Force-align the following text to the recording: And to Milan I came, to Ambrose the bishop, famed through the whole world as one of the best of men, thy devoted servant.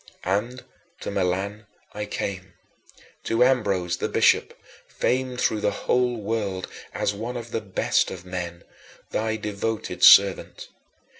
And 0.25 0.65
to 1.01 1.11
Milan 1.11 1.67
I 1.93 2.07
came, 2.07 2.55
to 3.25 3.43
Ambrose 3.43 3.97
the 3.97 4.09
bishop, 4.09 4.59
famed 4.87 5.39
through 5.39 5.61
the 5.61 5.69
whole 5.85 6.17
world 6.17 6.67
as 6.91 7.13
one 7.13 7.37
of 7.37 7.51
the 7.51 7.61
best 7.61 8.09
of 8.09 8.25
men, 8.25 8.63
thy 9.11 9.35
devoted 9.35 10.03
servant. 10.03 10.69